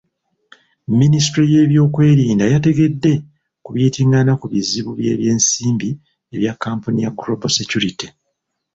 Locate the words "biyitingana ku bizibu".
3.73-4.89